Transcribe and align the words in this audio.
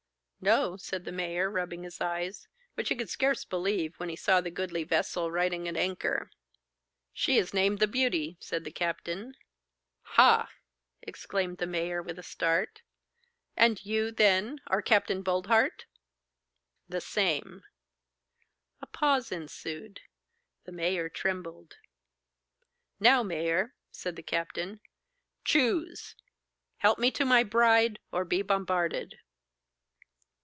'No,' 0.43 0.75
said 0.75 1.05
the 1.05 1.11
mayor, 1.11 1.51
rubbing 1.51 1.83
his 1.83 2.01
eyes, 2.01 2.47
which 2.73 2.89
he 2.89 2.95
could 2.95 3.11
scarce 3.11 3.45
believe, 3.45 3.93
when 3.99 4.09
he 4.09 4.15
saw 4.15 4.41
the 4.41 4.49
goodly 4.49 4.83
vessel 4.83 5.29
riding 5.29 5.67
at 5.67 5.77
anchor. 5.77 6.31
'She 7.13 7.37
is 7.37 7.53
named 7.53 7.77
"The 7.77 7.85
Beauty,"' 7.87 8.37
said 8.39 8.63
the 8.63 8.71
captain. 8.71 9.35
'Hah!' 10.01 10.49
exclaimed 11.03 11.59
the 11.59 11.67
mayor, 11.67 12.01
with 12.01 12.17
a 12.17 12.23
start. 12.23 12.81
'And 13.55 13.85
you, 13.85 14.09
then, 14.11 14.59
are 14.65 14.81
Capt. 14.81 15.09
Boldheart?' 15.23 15.85
'The 16.89 17.01
same.' 17.01 17.63
A 18.81 18.87
pause 18.87 19.31
ensued. 19.31 20.01
The 20.63 20.71
mayor 20.71 21.07
trembled. 21.07 21.77
'Now, 22.99 23.21
mayor,' 23.21 23.75
said 23.91 24.15
the 24.15 24.23
captain, 24.23 24.81
'choose! 25.43 26.15
Help 26.77 26.97
me 26.97 27.11
to 27.11 27.25
my 27.25 27.43
bride, 27.43 27.99
or 28.11 28.25
be 28.25 28.41
bombarded. 28.41 29.19